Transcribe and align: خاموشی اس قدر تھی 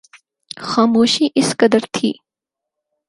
خاموشی 0.69 1.25
اس 1.39 1.49
قدر 1.59 1.83
تھی 1.93 2.11